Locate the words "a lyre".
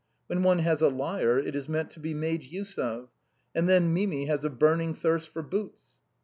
0.81-1.37